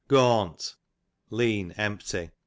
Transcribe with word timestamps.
Gaunt, 0.07 0.77
lean, 1.29 1.73
empty. 1.77 2.31